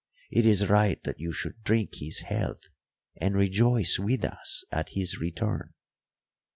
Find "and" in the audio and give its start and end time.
3.17-3.35